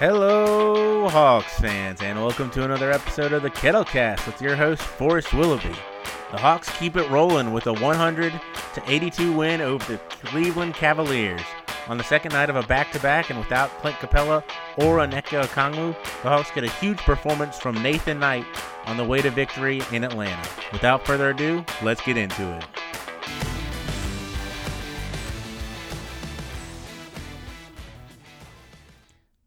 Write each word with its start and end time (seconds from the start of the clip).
Hello, 0.00 1.10
Hawks 1.10 1.60
fans, 1.60 2.00
and 2.00 2.18
welcome 2.18 2.48
to 2.52 2.64
another 2.64 2.90
episode 2.90 3.34
of 3.34 3.42
the 3.42 3.50
Kettlecast 3.50 4.24
with 4.24 4.40
your 4.40 4.56
host, 4.56 4.80
Forrest 4.80 5.34
Willoughby. 5.34 5.74
The 6.30 6.38
Hawks 6.38 6.74
keep 6.78 6.96
it 6.96 7.06
rolling 7.10 7.52
with 7.52 7.66
a 7.66 7.74
100 7.74 8.32
to 8.32 8.82
82 8.90 9.30
win 9.30 9.60
over 9.60 9.92
the 9.92 9.98
Cleveland 10.08 10.72
Cavaliers. 10.72 11.42
On 11.88 11.98
the 11.98 12.04
second 12.04 12.32
night 12.32 12.48
of 12.48 12.56
a 12.56 12.62
back-to-back 12.62 13.28
and 13.28 13.38
without 13.38 13.68
Clint 13.82 13.98
Capela 13.98 14.42
or 14.78 15.00
Onyeka 15.00 15.44
Okongwu, 15.44 15.94
the 16.22 16.28
Hawks 16.30 16.50
get 16.50 16.64
a 16.64 16.70
huge 16.70 16.96
performance 17.00 17.58
from 17.58 17.82
Nathan 17.82 18.18
Knight 18.18 18.46
on 18.86 18.96
the 18.96 19.04
way 19.04 19.20
to 19.20 19.30
victory 19.30 19.82
in 19.92 20.02
Atlanta. 20.02 20.48
Without 20.72 21.04
further 21.04 21.28
ado, 21.28 21.62
let's 21.82 22.00
get 22.00 22.16
into 22.16 22.50
it. 22.56 22.64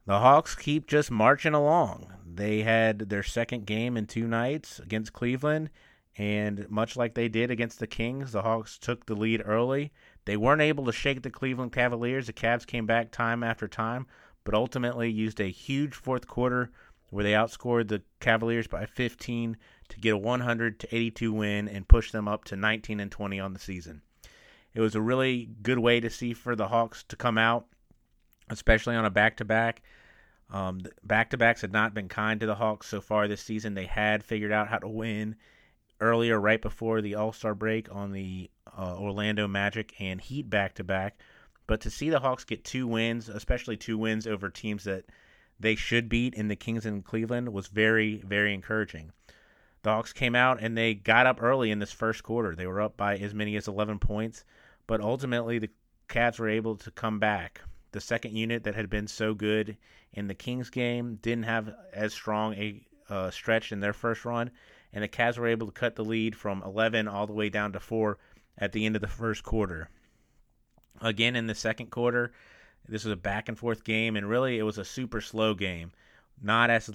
The 0.06 0.20
Hawks 0.20 0.54
keep 0.54 0.88
just 0.88 1.10
marching 1.10 1.54
along. 1.54 2.12
They 2.26 2.64
had 2.64 3.00
their 3.10 3.24
second 3.24 3.66
game 3.66 3.96
in 3.96 4.06
two 4.06 4.28
nights 4.28 4.80
against 4.80 5.14
Cleveland, 5.14 5.70
and 6.18 6.70
much 6.70 6.98
like 6.98 7.14
they 7.14 7.30
did 7.30 7.50
against 7.50 7.80
the 7.80 7.88
Kings, 7.88 8.34
the 8.34 8.42
Hawks 8.42 8.78
took 8.78 9.06
the 9.06 9.16
lead 9.16 9.42
early. 9.46 9.94
They 10.26 10.36
weren't 10.36 10.62
able 10.62 10.86
to 10.86 10.92
shake 10.92 11.22
the 11.22 11.30
Cleveland 11.30 11.72
Cavaliers. 11.72 12.28
The 12.28 12.34
Cavs 12.34 12.68
came 12.68 12.86
back 12.86 13.12
time 13.12 13.44
after 13.44 13.66
time, 13.66 14.06
but 14.44 14.54
ultimately 14.54 15.10
used 15.10 15.40
a 15.40 15.46
huge 15.46 15.94
fourth 15.94 16.28
quarter 16.28 16.70
where 17.10 17.24
they 17.24 17.32
outscored 17.32 17.88
the 17.88 18.02
Cavaliers 18.20 18.68
by 18.68 18.86
15 18.86 19.56
to 19.88 20.00
get 20.02 20.16
a 20.16 20.18
100 20.18 20.82
to 20.82 20.94
82 20.94 21.32
win 21.32 21.70
and 21.70 21.88
push 21.88 22.12
them 22.12 22.28
up 22.28 22.44
to 22.46 22.58
19 22.58 23.00
and 23.00 23.10
20 23.10 23.40
on 23.40 23.54
the 23.54 23.60
season. 23.60 24.02
It 24.74 24.82
was 24.82 24.96
a 24.96 25.02
really 25.02 25.50
good 25.62 25.80
way 25.80 26.02
to 26.02 26.10
see 26.10 26.34
for 26.34 26.58
the 26.58 26.68
Hawks 26.68 27.06
to 27.08 27.16
come 27.16 27.38
out 27.38 27.68
especially 28.50 28.96
on 28.96 29.06
a 29.06 29.10
back 29.10 29.38
to 29.38 29.46
back. 29.46 29.82
Back 31.04 31.32
to 31.32 31.38
backs 31.38 31.62
had 31.62 31.72
not 31.72 31.94
been 31.94 32.10
kind 32.10 32.40
to 32.40 32.46
the 32.46 32.56
Hawks 32.56 32.88
so 32.88 33.02
far 33.02 33.28
this 33.28 33.42
season. 33.42 33.74
They 33.74 33.86
had 33.86 34.24
figured 34.24 34.52
out 34.52 34.68
how 34.68 34.78
to 34.78 34.88
win 34.88 35.36
earlier, 36.00 36.40
right 36.40 36.62
before 36.62 37.02
the 37.02 37.16
All 37.16 37.34
Star 37.34 37.56
break, 37.56 37.94
on 37.94 38.12
the 38.12 38.52
uh, 38.78 38.96
Orlando 38.98 39.48
Magic 39.48 39.94
and 40.00 40.22
Heat 40.22 40.50
back 40.50 40.76
to 40.76 40.84
back. 40.84 41.20
But 41.66 41.82
to 41.82 41.90
see 41.90 42.10
the 42.10 42.20
Hawks 42.20 42.44
get 42.44 42.64
two 42.64 42.88
wins, 42.88 43.30
especially 43.30 43.78
two 43.78 43.98
wins 43.98 44.28
over 44.28 44.50
teams 44.50 44.84
that 44.84 45.06
they 45.60 45.76
should 45.76 46.10
beat 46.10 46.34
in 46.34 46.50
the 46.50 46.56
Kings 46.56 46.86
and 46.86 47.06
Cleveland, 47.06 47.50
was 47.54 47.68
very, 47.68 48.18
very 48.18 48.54
encouraging. 48.54 49.12
The 49.82 49.92
Hawks 49.92 50.14
came 50.14 50.36
out 50.36 50.62
and 50.62 50.78
they 50.78 50.94
got 50.94 51.26
up 51.26 51.42
early 51.42 51.72
in 51.72 51.80
this 51.80 51.92
first 51.92 52.24
quarter. 52.24 52.56
They 52.56 52.68
were 52.68 52.82
up 52.82 52.98
by 52.98 53.18
as 53.18 53.34
many 53.34 53.56
as 53.56 53.68
11 53.68 54.00
points, 54.00 54.44
but 54.88 55.02
ultimately 55.02 55.58
the 55.60 55.70
Cavs 56.10 56.38
were 56.38 56.50
able 56.50 56.76
to 56.78 56.92
come 56.92 57.20
back 57.20 57.62
the 57.94 58.02
second 58.02 58.36
unit 58.36 58.66
that 58.66 58.76
had 58.76 58.90
been 58.90 59.08
so 59.08 59.34
good 59.34 59.78
in 60.12 60.28
the 60.28 60.36
Kings 60.36 60.70
game 60.70 61.18
didn't 61.22 61.46
have 61.46 61.74
as 61.94 62.14
strong 62.14 62.54
a 62.56 62.86
uh, 63.10 63.32
stretch 63.32 63.72
in 63.72 63.80
their 63.80 63.94
first 63.94 64.26
run, 64.26 64.52
and 64.92 65.04
the 65.04 65.08
Cavs 65.08 65.38
were 65.38 65.48
able 65.48 65.68
to 65.68 65.74
cut 65.74 65.96
the 65.96 66.04
lead 66.04 66.36
from 66.36 66.62
11 66.64 67.08
all 67.08 67.26
the 67.26 67.34
way 67.34 67.50
down 67.50 67.72
to 67.74 67.80
four 67.80 68.18
at 68.58 68.72
the 68.72 68.86
end 68.86 68.96
of 68.96 69.02
the 69.02 69.08
first 69.08 69.44
quarter. 69.44 69.90
Again, 71.02 71.36
in 71.36 71.48
the 71.48 71.56
second 71.56 71.90
quarter, 71.90 72.32
this 72.88 73.04
was 73.04 73.14
a 73.14 73.18
back 73.18 73.50
and 73.50 73.58
forth 73.58 73.84
game, 73.84 74.16
and 74.16 74.30
really 74.30 74.60
it 74.60 74.64
was 74.64 74.78
a 74.78 74.86
super 74.86 75.22
slow 75.22 75.54
game, 75.54 75.92
not 76.42 76.70
as 76.70 76.90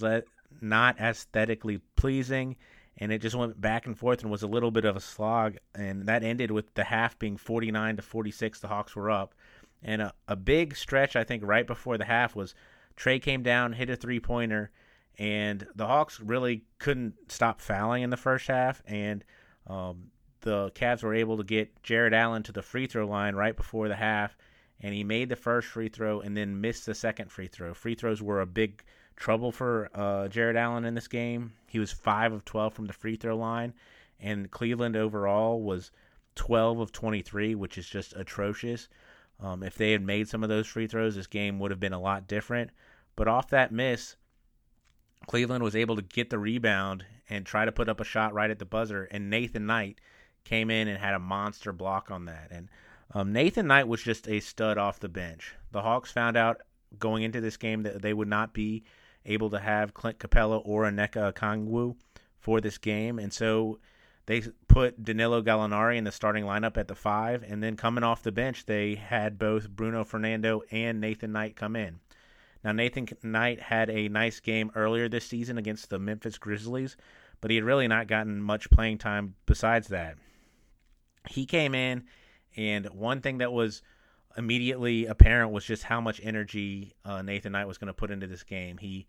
not 0.61 0.99
aesthetically 0.99 1.79
pleasing, 1.95 2.55
and 2.97 3.11
it 3.11 3.21
just 3.21 3.35
went 3.35 3.59
back 3.59 3.85
and 3.85 3.97
forth 3.97 4.21
and 4.21 4.31
was 4.31 4.43
a 4.43 4.47
little 4.47 4.71
bit 4.71 4.85
of 4.85 4.95
a 4.95 5.01
slog, 5.01 5.57
and 5.73 6.05
that 6.07 6.23
ended 6.23 6.51
with 6.51 6.73
the 6.73 6.83
half 6.83 7.17
being 7.17 7.37
49 7.37 7.95
to 7.97 8.01
46. 8.01 8.59
The 8.59 8.67
Hawks 8.67 8.95
were 8.95 9.09
up. 9.09 9.33
And 9.81 10.01
a, 10.01 10.13
a 10.27 10.35
big 10.35 10.75
stretch, 10.75 11.15
I 11.15 11.23
think, 11.23 11.43
right 11.45 11.65
before 11.65 11.97
the 11.97 12.05
half 12.05 12.35
was 12.35 12.53
Trae 12.97 13.21
came 13.21 13.43
down, 13.43 13.73
hit 13.73 13.89
a 13.89 13.95
three 13.95 14.19
pointer, 14.19 14.71
and 15.17 15.65
the 15.75 15.87
Hawks 15.87 16.19
really 16.19 16.63
couldn't 16.79 17.31
stop 17.31 17.61
fouling 17.61 18.03
in 18.03 18.09
the 18.09 18.17
first 18.17 18.47
half. 18.47 18.81
And 18.85 19.23
um, 19.67 20.11
the 20.41 20.71
Cavs 20.71 21.03
were 21.03 21.13
able 21.13 21.37
to 21.37 21.43
get 21.43 21.83
Jarrett 21.83 22.13
Allen 22.13 22.43
to 22.43 22.51
the 22.51 22.61
free 22.61 22.87
throw 22.87 23.07
line 23.07 23.35
right 23.35 23.55
before 23.55 23.87
the 23.87 23.95
half, 23.95 24.37
and 24.81 24.93
he 24.93 25.03
made 25.03 25.29
the 25.29 25.35
first 25.35 25.67
free 25.67 25.89
throw 25.89 26.21
and 26.21 26.35
then 26.35 26.61
missed 26.61 26.85
the 26.85 26.95
second 26.95 27.31
free 27.31 27.47
throw. 27.47 27.73
Free 27.73 27.95
throws 27.95 28.21
were 28.21 28.41
a 28.41 28.45
big 28.45 28.83
trouble 29.15 29.51
for 29.51 29.89
uh, 29.93 30.27
Jarrett 30.29 30.55
Allen 30.55 30.85
in 30.85 30.95
this 30.95 31.07
game. 31.07 31.53
He 31.67 31.79
was 31.79 31.91
5 31.91 32.33
of 32.33 32.45
12 32.45 32.73
from 32.73 32.85
the 32.85 32.93
free 32.93 33.17
throw 33.17 33.35
line, 33.35 33.73
and 34.19 34.49
Cleveland 34.49 34.95
overall 34.95 35.61
was 35.61 35.91
12 36.35 36.79
of 36.79 36.91
23, 36.91 37.55
which 37.55 37.77
is 37.77 37.87
just 37.87 38.13
atrocious. 38.15 38.87
Um, 39.41 39.63
if 39.63 39.75
they 39.75 39.91
had 39.91 40.01
made 40.01 40.27
some 40.27 40.43
of 40.43 40.49
those 40.49 40.67
free 40.67 40.87
throws, 40.87 41.15
this 41.15 41.27
game 41.27 41.59
would 41.59 41.71
have 41.71 41.79
been 41.79 41.93
a 41.93 41.99
lot 41.99 42.27
different. 42.27 42.71
But 43.15 43.27
off 43.27 43.49
that 43.49 43.71
miss, 43.71 44.15
Cleveland 45.27 45.63
was 45.63 45.75
able 45.75 45.95
to 45.95 46.01
get 46.01 46.29
the 46.29 46.39
rebound 46.39 47.05
and 47.29 47.45
try 47.45 47.65
to 47.65 47.71
put 47.71 47.89
up 47.89 47.99
a 47.99 48.05
shot 48.05 48.33
right 48.33 48.49
at 48.49 48.59
the 48.59 48.65
buzzer. 48.65 49.03
And 49.11 49.29
Nathan 49.29 49.65
Knight 49.65 49.99
came 50.43 50.69
in 50.69 50.87
and 50.87 50.97
had 50.97 51.13
a 51.13 51.19
monster 51.19 51.71
block 51.71 52.11
on 52.11 52.25
that. 52.25 52.47
And 52.51 52.69
um, 53.13 53.31
Nathan 53.31 53.67
Knight 53.67 53.87
was 53.87 54.03
just 54.03 54.27
a 54.27 54.39
stud 54.39 54.77
off 54.77 54.99
the 54.99 55.09
bench. 55.09 55.55
The 55.71 55.81
Hawks 55.81 56.11
found 56.11 56.35
out 56.35 56.61
going 56.97 57.23
into 57.23 57.41
this 57.41 57.57
game 57.57 57.83
that 57.83 58.01
they 58.01 58.13
would 58.13 58.27
not 58.27 58.53
be 58.53 58.83
able 59.25 59.49
to 59.51 59.59
have 59.59 59.93
Clint 59.93 60.19
Capela 60.19 60.61
or 60.65 60.83
Onyeka 60.83 61.33
Okongwu 61.33 61.95
for 62.39 62.59
this 62.61 62.77
game. 62.77 63.19
And 63.19 63.31
so 63.31 63.79
they 64.29 64.43
put 64.67 65.03
Danilo 65.03 65.41
Gallinari 65.41 65.97
in 65.97 66.03
the 66.03 66.11
starting 66.11 66.43
lineup 66.43 66.77
at 66.77 66.87
the 66.87 66.93
five, 66.93 67.41
and 67.41 67.63
then 67.63 67.75
coming 67.75 68.03
off 68.03 68.21
the 68.21 68.31
bench, 68.31 68.67
they 68.67 68.93
had 68.93 69.39
both 69.39 69.67
Bruno 69.67 70.03
Fernando 70.03 70.61
and 70.69 71.01
Nathan 71.01 71.31
Knight 71.31 71.55
come 71.55 71.75
in. 71.75 71.99
Now, 72.63 72.71
Nathan 72.71 73.07
Knight 73.23 73.59
had 73.59 73.89
a 73.89 74.07
nice 74.07 74.39
game 74.39 74.69
earlier 74.75 75.09
this 75.09 75.25
season 75.25 75.57
against 75.57 75.89
the 75.89 75.97
Memphis 75.97 76.37
Grizzlies, 76.37 76.95
but 77.41 77.49
he 77.49 77.57
had 77.57 77.63
really 77.63 77.87
not 77.87 78.05
gotten 78.05 78.39
much 78.39 78.69
playing 78.69 78.99
time 78.99 79.33
besides 79.47 79.87
that. 79.87 80.17
He 81.27 81.47
came 81.47 81.73
in, 81.73 82.03
and 82.55 82.85
one 82.91 83.21
thing 83.21 83.39
that 83.39 83.51
was 83.51 83.81
immediately 84.37 85.07
apparent 85.07 85.51
was 85.51 85.65
just 85.65 85.81
how 85.81 86.01
much 86.01 86.21
energy 86.21 86.93
uh, 87.03 87.23
Nathan 87.23 87.53
Knight 87.53 87.67
was 87.67 87.79
going 87.79 87.87
to 87.87 87.93
put 87.95 88.11
into 88.11 88.27
this 88.27 88.43
game. 88.43 88.77
He 88.77 89.07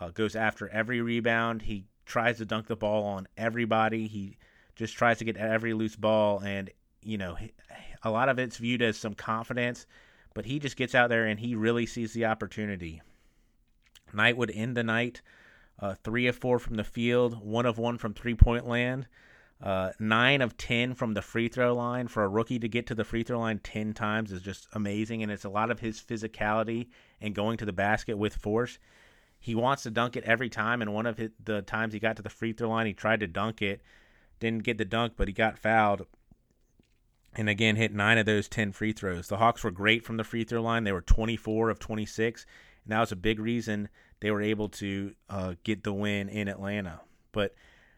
uh, 0.00 0.08
goes 0.08 0.34
after 0.34 0.70
every 0.70 1.02
rebound, 1.02 1.60
he 1.60 1.84
tries 2.06 2.38
to 2.38 2.46
dunk 2.46 2.68
the 2.68 2.76
ball 2.76 3.04
on 3.04 3.28
everybody. 3.36 4.06
He 4.06 4.38
just 4.74 4.94
tries 4.94 5.18
to 5.18 5.24
get 5.24 5.36
every 5.36 5.74
loose 5.74 5.96
ball, 5.96 6.40
and 6.40 6.70
you 7.02 7.18
know, 7.18 7.36
a 8.02 8.10
lot 8.10 8.28
of 8.28 8.38
it's 8.38 8.56
viewed 8.56 8.82
as 8.82 8.96
some 8.96 9.14
confidence, 9.14 9.86
but 10.34 10.44
he 10.44 10.58
just 10.58 10.76
gets 10.76 10.94
out 10.94 11.08
there 11.08 11.26
and 11.26 11.40
he 11.40 11.54
really 11.54 11.86
sees 11.86 12.12
the 12.12 12.26
opportunity. 12.26 13.02
Knight 14.12 14.36
would 14.36 14.50
end 14.50 14.76
the 14.76 14.82
night 14.82 15.22
uh, 15.78 15.94
three 16.02 16.26
of 16.26 16.36
four 16.36 16.58
from 16.58 16.76
the 16.76 16.84
field, 16.84 17.42
one 17.42 17.66
of 17.66 17.78
one 17.78 17.98
from 17.98 18.14
three 18.14 18.34
point 18.34 18.66
land, 18.68 19.06
uh, 19.62 19.90
nine 19.98 20.40
of 20.40 20.56
ten 20.56 20.94
from 20.94 21.14
the 21.14 21.22
free 21.22 21.48
throw 21.48 21.74
line. 21.74 22.08
For 22.08 22.22
a 22.24 22.28
rookie 22.28 22.58
to 22.58 22.68
get 22.68 22.86
to 22.88 22.94
the 22.94 23.04
free 23.04 23.22
throw 23.22 23.40
line 23.40 23.58
ten 23.58 23.92
times 23.92 24.32
is 24.32 24.42
just 24.42 24.68
amazing, 24.74 25.22
and 25.22 25.32
it's 25.32 25.44
a 25.44 25.50
lot 25.50 25.70
of 25.70 25.80
his 25.80 26.00
physicality 26.00 26.88
and 27.20 27.34
going 27.34 27.56
to 27.58 27.64
the 27.64 27.72
basket 27.72 28.16
with 28.16 28.34
force. 28.34 28.78
He 29.40 29.56
wants 29.56 29.82
to 29.82 29.90
dunk 29.90 30.16
it 30.16 30.24
every 30.24 30.48
time, 30.48 30.82
and 30.82 30.94
one 30.94 31.06
of 31.06 31.18
his, 31.18 31.30
the 31.42 31.62
times 31.62 31.94
he 31.94 31.98
got 31.98 32.16
to 32.16 32.22
the 32.22 32.30
free 32.30 32.52
throw 32.52 32.68
line, 32.68 32.86
he 32.86 32.92
tried 32.92 33.20
to 33.20 33.26
dunk 33.26 33.60
it 33.60 33.82
didn't 34.42 34.64
get 34.64 34.76
the 34.76 34.84
dunk, 34.84 35.14
but 35.16 35.28
he 35.28 35.32
got 35.32 35.58
fouled. 35.58 36.06
And 37.34 37.48
again, 37.48 37.76
hit 37.76 37.94
nine 37.94 38.18
of 38.18 38.26
those 38.26 38.48
10 38.48 38.72
free 38.72 38.92
throws. 38.92 39.28
The 39.28 39.38
Hawks 39.38 39.64
were 39.64 39.70
great 39.70 40.04
from 40.04 40.18
the 40.18 40.24
free 40.24 40.44
throw 40.44 40.60
line. 40.60 40.84
They 40.84 40.92
were 40.92 41.00
24 41.00 41.70
of 41.70 41.78
26. 41.78 42.44
And 42.84 42.92
that 42.92 43.00
was 43.00 43.12
a 43.12 43.16
big 43.16 43.38
reason 43.38 43.88
they 44.20 44.30
were 44.30 44.42
able 44.42 44.68
to 44.68 45.14
uh, 45.30 45.54
get 45.64 45.84
the 45.84 45.94
win 45.94 46.28
in 46.28 46.48
Atlanta. 46.48 47.00
But 47.30 47.54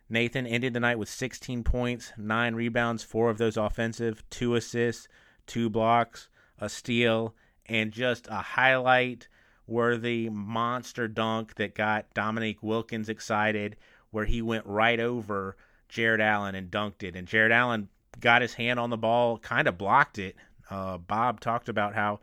Nathan 0.09 0.47
ended 0.47 0.75
the 0.75 0.81
night 0.81 0.99
with 0.99 1.09
16 1.09 1.65
points, 1.65 2.13
nine 2.17 2.55
rebounds, 2.55 3.03
four 3.03 3.31
of 3.31 3.39
those 3.39 3.57
offensive, 3.57 4.23
two 4.31 4.55
assists, 4.55 5.09
two 5.47 5.69
blocks, 5.69 6.29
a 6.61 6.69
steal, 6.69 7.35
and 7.67 7.91
just 7.91 8.29
a 8.29 8.37
highlight 8.37 9.29
worthy 9.67 10.29
monster 10.29 11.09
dunk 11.09 11.55
that 11.57 11.75
got 11.75 12.13
Dominique 12.15 12.63
Wilkins 12.63 13.09
excited, 13.09 13.77
where 14.11 14.27
he 14.27 14.43
went 14.43 14.67
right 14.67 15.01
over 15.01 15.57
Jarrett 15.95 16.21
Allen 16.21 16.57
and 16.57 16.73
dunked 16.73 17.05
it. 17.05 17.15
And 17.15 17.29
Jarrett 17.29 17.53
Allen 17.53 17.89
got 18.19 18.43
his 18.43 18.55
hand 18.55 18.81
on 18.81 18.91
the 18.91 18.97
ball, 18.97 19.39
kind 19.39 19.69
of 19.69 19.79
blocked 19.79 20.19
it. 20.19 20.35
Uh, 20.69 20.99
Bob 20.99 21.39
talked 21.39 21.69
about 21.69 21.95
how, 21.95 22.19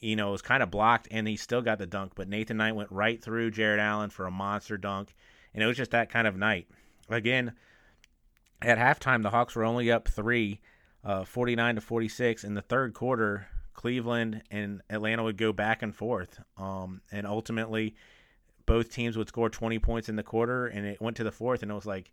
you 0.00 0.16
know, 0.16 0.28
it 0.28 0.32
was 0.32 0.42
kind 0.42 0.62
of 0.62 0.70
blocked 0.70 1.08
and 1.10 1.28
he 1.28 1.36
still 1.36 1.60
got 1.60 1.76
the 1.78 1.86
dunk. 1.86 2.12
But 2.14 2.28
Nathan 2.28 2.56
Knight 2.56 2.74
went 2.74 2.90
right 2.90 3.22
through 3.22 3.50
Jarrett 3.50 3.80
Allen 3.80 4.08
for 4.08 4.24
a 4.24 4.30
monster 4.30 4.78
dunk. 4.78 5.14
And 5.52 5.62
it 5.62 5.66
was 5.66 5.76
just 5.76 5.90
that 5.90 6.08
kind 6.08 6.26
of 6.26 6.38
night. 6.38 6.68
Again, 7.10 7.52
at 8.62 8.78
halftime, 8.78 9.22
the 9.22 9.30
Hawks 9.30 9.54
were 9.54 9.64
only 9.64 9.92
up 9.92 10.08
three, 10.08 10.62
uh, 11.04 11.24
49 11.24 11.74
to 11.74 11.80
46. 11.82 12.44
In 12.44 12.54
the 12.54 12.62
third 12.62 12.94
quarter, 12.94 13.46
Cleveland 13.74 14.42
and 14.50 14.80
Atlanta 14.88 15.22
would 15.22 15.36
go 15.36 15.52
back 15.52 15.82
and 15.82 15.94
forth. 15.94 16.40
Um, 16.56 17.02
and 17.12 17.26
ultimately, 17.26 17.94
both 18.64 18.90
teams 18.90 19.18
would 19.18 19.28
score 19.28 19.50
20 19.50 19.78
points 19.80 20.08
in 20.08 20.16
the 20.16 20.22
quarter. 20.22 20.66
And 20.66 20.86
it 20.86 21.02
went 21.02 21.18
to 21.18 21.24
the 21.24 21.30
fourth, 21.30 21.62
and 21.62 21.70
it 21.70 21.74
was 21.74 21.84
like, 21.84 22.10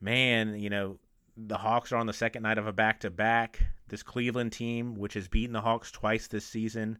man, 0.00 0.58
you 0.58 0.70
know, 0.70 0.98
the 1.36 1.58
Hawks 1.58 1.92
are 1.92 1.96
on 1.96 2.06
the 2.06 2.12
second 2.12 2.42
night 2.42 2.58
of 2.58 2.66
a 2.66 2.72
back 2.72 3.00
to 3.00 3.10
back. 3.10 3.60
This 3.88 4.02
Cleveland 4.02 4.52
team, 4.52 4.94
which 4.94 5.14
has 5.14 5.28
beaten 5.28 5.52
the 5.52 5.60
Hawks 5.60 5.90
twice 5.90 6.26
this 6.28 6.44
season, 6.44 6.98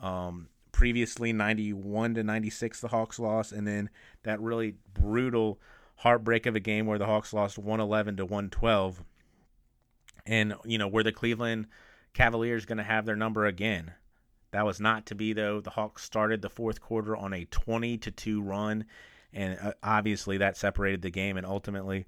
um, 0.00 0.48
previously 0.72 1.32
91 1.32 2.14
to 2.14 2.22
96 2.22 2.80
the 2.80 2.88
Hawks 2.88 3.18
lost 3.18 3.50
and 3.50 3.66
then 3.66 3.90
that 4.22 4.40
really 4.40 4.76
brutal 4.94 5.60
heartbreak 5.96 6.46
of 6.46 6.54
a 6.54 6.60
game 6.60 6.86
where 6.86 6.98
the 6.98 7.06
Hawks 7.06 7.32
lost 7.32 7.58
111 7.58 8.16
to 8.18 8.24
112 8.24 9.02
and 10.26 10.54
you 10.64 10.78
know 10.78 10.86
where 10.86 11.02
the 11.02 11.10
Cleveland 11.10 11.66
Cavaliers 12.14 12.64
going 12.64 12.78
to 12.78 12.84
have 12.84 13.06
their 13.06 13.16
number 13.16 13.44
again. 13.44 13.92
That 14.52 14.64
was 14.64 14.80
not 14.80 15.06
to 15.06 15.14
be 15.14 15.32
though. 15.32 15.60
The 15.60 15.70
Hawks 15.70 16.04
started 16.04 16.42
the 16.42 16.50
fourth 16.50 16.80
quarter 16.80 17.16
on 17.16 17.32
a 17.34 17.44
20 17.46 17.98
to 17.98 18.10
2 18.10 18.40
run 18.40 18.84
and 19.32 19.58
uh, 19.60 19.72
obviously 19.82 20.38
that 20.38 20.56
separated 20.56 21.02
the 21.02 21.10
game 21.10 21.36
and 21.36 21.46
ultimately 21.46 22.06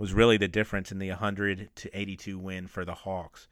was 0.00 0.14
really 0.14 0.38
the 0.38 0.48
difference 0.48 0.90
in 0.90 0.98
the 0.98 1.10
100 1.10 1.68
to 1.76 1.90
82 1.92 2.38
win 2.38 2.66
for 2.66 2.86
the 2.86 2.94
Hawks. 2.94 3.48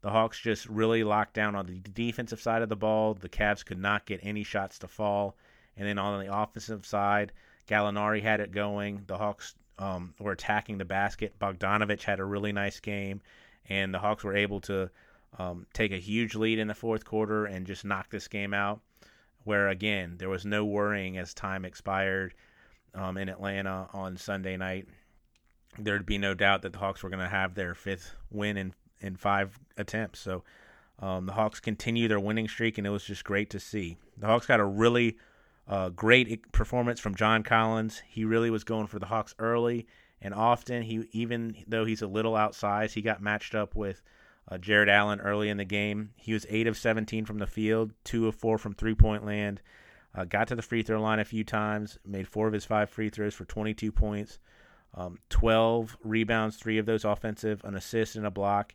The 0.00 0.10
Hawks 0.10 0.38
just 0.40 0.64
really 0.66 1.02
locked 1.02 1.34
down 1.34 1.56
on 1.56 1.66
the 1.66 1.80
defensive 1.80 2.40
side 2.40 2.62
of 2.62 2.68
the 2.68 2.76
ball. 2.76 3.14
The 3.14 3.28
Cavs 3.28 3.64
could 3.64 3.80
not 3.80 4.06
get 4.06 4.20
any 4.22 4.44
shots 4.44 4.78
to 4.78 4.86
fall. 4.86 5.36
And 5.76 5.88
then 5.88 5.98
on 5.98 6.24
the 6.24 6.32
offensive 6.32 6.86
side, 6.86 7.32
Gallinari 7.66 8.22
had 8.22 8.38
it 8.38 8.52
going. 8.52 9.02
The 9.08 9.18
Hawks 9.18 9.56
um, 9.80 10.14
were 10.20 10.30
attacking 10.30 10.78
the 10.78 10.84
basket. 10.84 11.36
Bogdanovic 11.40 12.02
had 12.02 12.20
a 12.20 12.24
really 12.24 12.52
nice 12.52 12.78
game, 12.78 13.20
and 13.68 13.92
the 13.92 13.98
Hawks 13.98 14.22
were 14.22 14.36
able 14.36 14.60
to 14.62 14.88
um, 15.36 15.66
take 15.72 15.90
a 15.90 15.96
huge 15.96 16.36
lead 16.36 16.60
in 16.60 16.68
the 16.68 16.74
fourth 16.74 17.04
quarter 17.04 17.46
and 17.46 17.66
just 17.66 17.84
knock 17.84 18.08
this 18.08 18.28
game 18.28 18.54
out. 18.54 18.80
Where 19.42 19.66
again, 19.66 20.14
there 20.18 20.28
was 20.28 20.46
no 20.46 20.64
worrying 20.64 21.18
as 21.18 21.34
time 21.34 21.64
expired 21.64 22.34
um, 22.94 23.16
in 23.16 23.28
Atlanta 23.28 23.88
on 23.92 24.16
Sunday 24.16 24.56
night. 24.56 24.86
There'd 25.76 26.06
be 26.06 26.18
no 26.18 26.34
doubt 26.34 26.62
that 26.62 26.72
the 26.72 26.78
Hawks 26.78 27.02
were 27.02 27.10
going 27.10 27.22
to 27.22 27.28
have 27.28 27.54
their 27.54 27.74
fifth 27.74 28.14
win 28.30 28.56
in 28.56 28.74
in 29.00 29.16
five 29.16 29.58
attempts. 29.76 30.20
So 30.20 30.42
um, 30.98 31.26
the 31.26 31.32
Hawks 31.32 31.60
continue 31.60 32.08
their 32.08 32.20
winning 32.20 32.48
streak, 32.48 32.78
and 32.78 32.86
it 32.86 32.90
was 32.90 33.04
just 33.04 33.24
great 33.24 33.50
to 33.50 33.60
see. 33.60 33.96
The 34.16 34.26
Hawks 34.26 34.46
got 34.46 34.60
a 34.60 34.64
really 34.64 35.18
uh, 35.68 35.90
great 35.90 36.50
performance 36.52 36.98
from 36.98 37.14
John 37.14 37.42
Collins. 37.42 38.02
He 38.08 38.24
really 38.24 38.50
was 38.50 38.64
going 38.64 38.86
for 38.86 38.98
the 38.98 39.06
Hawks 39.06 39.34
early 39.38 39.86
and 40.20 40.34
often. 40.34 40.82
He 40.82 41.06
even 41.12 41.56
though 41.66 41.84
he's 41.84 42.02
a 42.02 42.06
little 42.08 42.32
outsized, 42.32 42.92
he 42.92 43.02
got 43.02 43.22
matched 43.22 43.54
up 43.54 43.76
with 43.76 44.02
uh, 44.50 44.58
Jarrett 44.58 44.88
Allen 44.88 45.20
early 45.20 45.48
in 45.48 45.58
the 45.58 45.64
game. 45.64 46.10
He 46.16 46.32
was 46.32 46.46
eight 46.48 46.66
of 46.66 46.76
17 46.76 47.24
from 47.24 47.38
the 47.38 47.46
field, 47.46 47.92
two 48.04 48.26
of 48.26 48.34
four 48.34 48.58
from 48.58 48.74
three 48.74 48.94
point 48.94 49.24
land. 49.24 49.60
Uh, 50.14 50.24
got 50.24 50.48
to 50.48 50.56
the 50.56 50.62
free 50.62 50.82
throw 50.82 51.00
line 51.00 51.20
a 51.20 51.24
few 51.24 51.44
times, 51.44 51.98
made 52.04 52.26
four 52.26 52.46
of 52.48 52.54
his 52.54 52.64
five 52.64 52.88
free 52.88 53.10
throws 53.10 53.34
for 53.34 53.44
22 53.44 53.92
points, 53.92 54.38
um, 54.98 55.18
12 55.30 55.96
rebounds, 56.02 56.56
three 56.56 56.78
of 56.78 56.86
those 56.86 57.04
offensive, 57.04 57.62
an 57.64 57.76
assist 57.76 58.16
and 58.16 58.26
a 58.26 58.30
block. 58.30 58.74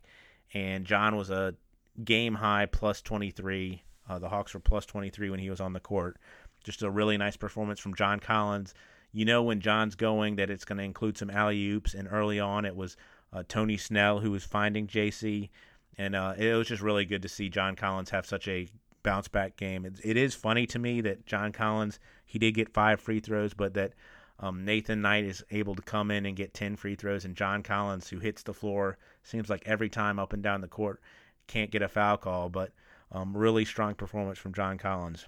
And 0.54 0.86
John 0.86 1.16
was 1.16 1.30
a 1.30 1.54
game 2.02 2.34
high 2.34 2.66
plus 2.66 3.02
23. 3.02 3.82
Uh, 4.08 4.18
the 4.18 4.28
Hawks 4.30 4.54
were 4.54 4.60
plus 4.60 4.86
23 4.86 5.28
when 5.28 5.38
he 5.38 5.50
was 5.50 5.60
on 5.60 5.74
the 5.74 5.80
court. 5.80 6.16
Just 6.64 6.82
a 6.82 6.90
really 6.90 7.18
nice 7.18 7.36
performance 7.36 7.78
from 7.78 7.94
John 7.94 8.20
Collins. 8.20 8.72
You 9.12 9.26
know 9.26 9.42
when 9.42 9.60
John's 9.60 9.94
going 9.94 10.36
that 10.36 10.50
it's 10.50 10.64
going 10.64 10.78
to 10.78 10.84
include 10.84 11.18
some 11.18 11.30
alley 11.30 11.68
oops, 11.68 11.92
and 11.94 12.08
early 12.10 12.40
on 12.40 12.64
it 12.64 12.74
was 12.74 12.96
uh, 13.32 13.42
Tony 13.46 13.76
Snell 13.76 14.18
who 14.20 14.30
was 14.30 14.44
finding 14.44 14.86
JC, 14.86 15.50
and 15.98 16.16
uh, 16.16 16.34
it 16.38 16.54
was 16.54 16.68
just 16.68 16.82
really 16.82 17.04
good 17.04 17.22
to 17.22 17.28
see 17.28 17.50
John 17.50 17.76
Collins 17.76 18.10
have 18.10 18.24
such 18.26 18.48
a 18.48 18.66
bounce 19.02 19.28
back 19.28 19.56
game. 19.56 19.84
It, 19.84 20.00
it 20.02 20.16
is 20.16 20.34
funny 20.34 20.66
to 20.68 20.78
me 20.78 21.02
that 21.02 21.26
John 21.26 21.52
Collins 21.52 22.00
he 22.24 22.38
did 22.38 22.54
get 22.54 22.72
five 22.72 22.98
free 22.98 23.20
throws, 23.20 23.52
but 23.52 23.74
that 23.74 23.92
um, 24.40 24.64
Nathan 24.64 25.00
Knight 25.00 25.24
is 25.24 25.44
able 25.50 25.74
to 25.74 25.82
come 25.82 26.10
in 26.10 26.26
and 26.26 26.36
get 26.36 26.54
10 26.54 26.76
free 26.76 26.96
throws, 26.96 27.24
and 27.24 27.36
John 27.36 27.62
Collins, 27.62 28.08
who 28.08 28.18
hits 28.18 28.42
the 28.42 28.54
floor, 28.54 28.98
seems 29.22 29.48
like 29.48 29.62
every 29.66 29.88
time 29.88 30.18
up 30.18 30.32
and 30.32 30.42
down 30.42 30.60
the 30.60 30.68
court, 30.68 31.00
can't 31.46 31.70
get 31.70 31.82
a 31.82 31.88
foul 31.88 32.16
call. 32.16 32.48
But 32.48 32.72
um, 33.12 33.36
really 33.36 33.64
strong 33.64 33.94
performance 33.94 34.38
from 34.38 34.54
John 34.54 34.76
Collins. 34.76 35.26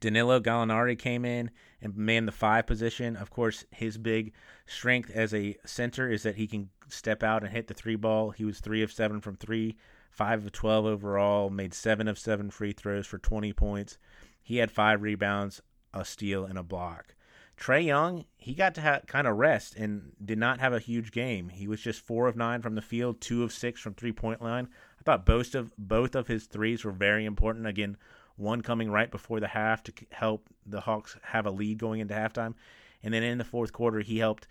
Danilo 0.00 0.40
Gallinari 0.40 0.98
came 0.98 1.24
in 1.24 1.50
and 1.82 1.96
manned 1.96 2.28
the 2.28 2.32
five 2.32 2.66
position. 2.66 3.16
Of 3.16 3.30
course, 3.30 3.64
his 3.70 3.98
big 3.98 4.32
strength 4.66 5.10
as 5.10 5.34
a 5.34 5.56
center 5.66 6.08
is 6.10 6.22
that 6.22 6.36
he 6.36 6.46
can 6.46 6.70
step 6.88 7.22
out 7.22 7.42
and 7.42 7.52
hit 7.52 7.66
the 7.66 7.74
three 7.74 7.96
ball. 7.96 8.30
He 8.30 8.44
was 8.44 8.60
three 8.60 8.82
of 8.82 8.92
seven 8.92 9.20
from 9.20 9.36
three, 9.36 9.76
five 10.10 10.44
of 10.44 10.52
12 10.52 10.86
overall, 10.86 11.50
made 11.50 11.74
seven 11.74 12.06
of 12.06 12.18
seven 12.18 12.50
free 12.50 12.72
throws 12.72 13.06
for 13.06 13.18
20 13.18 13.52
points. 13.52 13.98
He 14.40 14.58
had 14.58 14.70
five 14.70 15.02
rebounds, 15.02 15.62
a 15.92 16.04
steal, 16.04 16.44
and 16.44 16.58
a 16.58 16.62
block. 16.62 17.14
Trae 17.58 17.84
Young, 17.84 18.24
he 18.36 18.54
got 18.54 18.74
to 18.76 18.80
ha- 18.80 19.00
kind 19.06 19.26
of 19.26 19.36
rest 19.36 19.74
and 19.74 20.12
did 20.24 20.38
not 20.38 20.60
have 20.60 20.72
a 20.72 20.78
huge 20.78 21.10
game. 21.10 21.48
He 21.48 21.66
was 21.66 21.80
just 21.80 22.00
four 22.00 22.28
of 22.28 22.36
nine 22.36 22.62
from 22.62 22.74
the 22.74 22.82
field, 22.82 23.20
two 23.20 23.42
of 23.42 23.52
six 23.52 23.80
from 23.80 23.94
three 23.94 24.12
point 24.12 24.40
line. 24.40 24.68
I 25.00 25.02
thought 25.02 25.26
both 25.26 25.54
of 25.54 25.72
both 25.76 26.14
of 26.14 26.28
his 26.28 26.46
threes 26.46 26.84
were 26.84 26.92
very 26.92 27.24
important. 27.24 27.66
Again, 27.66 27.96
one 28.36 28.60
coming 28.60 28.90
right 28.90 29.10
before 29.10 29.40
the 29.40 29.48
half 29.48 29.82
to 29.84 29.92
help 30.12 30.48
the 30.64 30.80
Hawks 30.80 31.16
have 31.22 31.46
a 31.46 31.50
lead 31.50 31.78
going 31.78 32.00
into 32.00 32.14
halftime, 32.14 32.54
and 33.02 33.12
then 33.12 33.24
in 33.24 33.38
the 33.38 33.44
fourth 33.44 33.72
quarter 33.72 34.00
he 34.00 34.18
helped 34.18 34.46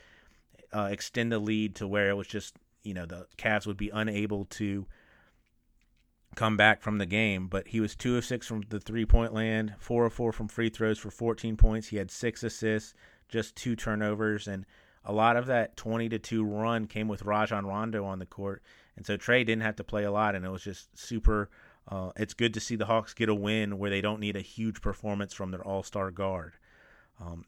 uh, 0.74 0.90
extend 0.92 1.32
the 1.32 1.40
lead 1.40 1.76
to 1.76 1.88
where 1.88 2.10
it 2.10 2.16
was 2.18 2.28
just 2.28 2.56
you 2.84 2.94
know 2.94 3.06
the 3.06 3.28
Cavs 3.38 3.66
would 3.66 3.78
be 3.78 3.90
unable 3.90 4.46
to 4.46 4.86
come 6.38 6.56
back 6.56 6.82
from 6.82 7.00
the 7.00 7.06
game. 7.06 7.48
But 7.48 7.68
he 7.68 7.82
was 7.82 7.96
two 7.96 8.16
of 8.16 8.24
six 8.24 8.48
from 8.48 8.64
the 8.70 8.80
three 8.80 9.06
point 9.06 9.34
land, 9.34 9.76
four 9.80 10.06
of 10.06 10.14
four 10.14 10.32
from 10.32 10.48
free 10.48 10.70
throws 10.70 11.00
for 11.00 11.12
14 11.12 11.58
points. 11.58 11.88
He 11.90 11.98
had 11.98 12.12
six 12.12 12.44
assists, 12.44 12.94
just 13.28 13.58
two 13.58 13.76
turnovers, 13.76 14.48
and 14.48 14.66
a 15.04 15.12
lot 15.12 15.36
of 15.36 15.48
that 15.48 15.76
20 15.76 16.08
to 16.10 16.20
two 16.20 16.46
run 16.46 16.86
came 16.86 17.08
with 17.08 17.24
Rajon 17.24 17.66
Rondo 17.66 18.06
on 18.06 18.20
the 18.20 18.26
court, 18.26 18.62
and 18.96 19.06
so 19.06 19.18
Trae 19.18 19.46
didn't 19.46 19.64
have 19.64 19.78
to 19.78 19.84
play 19.84 20.04
a 20.04 20.12
lot, 20.12 20.36
and 20.36 20.46
it 20.46 20.50
was 20.50 20.64
just 20.64 20.98
super 20.98 21.50
uh, 21.90 22.12
it's 22.18 22.34
good 22.34 22.54
to 22.54 22.60
see 22.60 22.76
the 22.76 22.86
Hawks 22.86 23.14
get 23.14 23.30
a 23.30 23.36
win 23.36 23.78
where 23.78 23.90
they 23.90 24.02
don't 24.02 24.20
need 24.20 24.36
a 24.36 24.42
huge 24.42 24.82
performance 24.82 25.34
from 25.34 25.52
their 25.52 25.66
all 25.66 25.84
star 25.84 26.12
guard. 26.12 26.54
Um, 27.20 27.46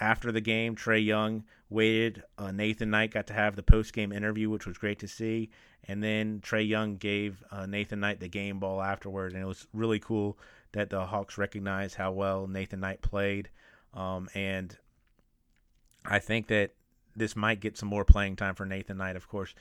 after 0.00 0.32
the 0.32 0.40
game, 0.40 0.76
Trae 0.76 1.04
Young 1.04 1.44
waited. 1.70 2.22
Uh, 2.36 2.52
Nathan 2.52 2.90
Knight 2.90 3.12
got 3.12 3.26
to 3.28 3.32
have 3.32 3.56
the 3.56 3.62
post 3.62 3.92
game 3.92 4.12
interview, 4.12 4.48
which 4.50 4.66
was 4.66 4.78
great 4.78 4.98
to 5.00 5.08
see. 5.08 5.50
And 5.84 6.02
then 6.02 6.40
Trae 6.40 6.66
Young 6.66 6.96
gave 6.96 7.42
uh, 7.50 7.66
Nathan 7.66 8.00
Knight 8.00 8.20
the 8.20 8.28
game 8.28 8.58
ball 8.58 8.82
afterward. 8.82 9.32
And 9.32 9.42
it 9.42 9.46
was 9.46 9.66
really 9.72 9.98
cool 9.98 10.38
that 10.72 10.90
the 10.90 11.06
Hawks 11.06 11.38
recognized 11.38 11.94
how 11.94 12.12
well 12.12 12.46
Nathan 12.46 12.80
Knight 12.80 13.02
played. 13.02 13.48
Um, 13.94 14.28
and 14.34 14.76
I 16.04 16.18
think 16.18 16.48
that 16.48 16.72
this 17.16 17.34
might 17.34 17.60
get 17.60 17.76
some 17.76 17.88
more 17.88 18.04
playing 18.04 18.36
time 18.36 18.54
for 18.54 18.66
Nathan 18.66 18.98
Knight, 18.98 19.16
of 19.16 19.28
course. 19.28 19.54